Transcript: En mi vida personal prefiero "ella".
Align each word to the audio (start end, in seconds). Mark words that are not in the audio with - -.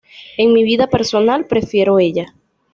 En 0.35 0.51
mi 0.51 0.63
vida 0.63 0.87
personal 0.87 1.45
prefiero 1.45 1.99
"ella". 1.99 2.33